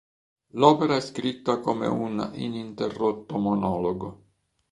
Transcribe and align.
L'opera 0.53 0.95
è 0.95 0.99
scritta 0.99 1.59
come 1.59 1.85
un 1.85 2.31
ininterrotto 2.33 3.37
monologo. 3.37 4.23